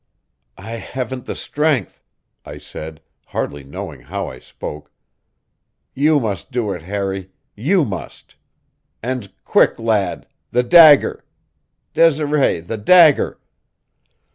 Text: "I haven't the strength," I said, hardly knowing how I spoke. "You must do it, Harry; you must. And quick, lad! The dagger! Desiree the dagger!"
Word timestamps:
"I 0.57 0.77
haven't 0.77 1.25
the 1.25 1.35
strength," 1.35 2.01
I 2.43 2.57
said, 2.57 3.01
hardly 3.27 3.63
knowing 3.63 3.99
how 4.01 4.29
I 4.29 4.39
spoke. 4.39 4.91
"You 5.93 6.19
must 6.19 6.49
do 6.51 6.71
it, 6.73 6.81
Harry; 6.81 7.29
you 7.55 7.85
must. 7.85 8.35
And 9.03 9.31
quick, 9.45 9.77
lad! 9.77 10.25
The 10.49 10.63
dagger! 10.63 11.23
Desiree 11.93 12.61
the 12.61 12.77
dagger!" 12.77 13.39